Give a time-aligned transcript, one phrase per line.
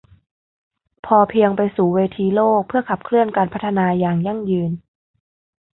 [1.05, 4.71] พอเพียงไปสู่เวทีโลกเพื่อขับเคลื่อนการพัฒนาอย่างยั่งยืน